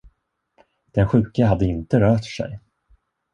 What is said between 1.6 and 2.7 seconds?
inte rört sig.